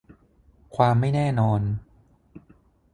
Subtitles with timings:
[0.75, 1.61] ความไม่แน่นอน